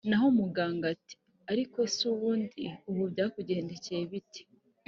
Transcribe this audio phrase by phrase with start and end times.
[0.03, 1.15] noneho muganga ati
[1.51, 4.41] ariko ese ubundi ubu byakugendekeye bite?